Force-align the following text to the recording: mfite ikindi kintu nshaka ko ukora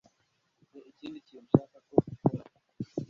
mfite 0.63 0.77
ikindi 0.91 1.19
kintu 1.27 1.47
nshaka 1.49 1.77
ko 1.87 1.95
ukora 2.13 2.43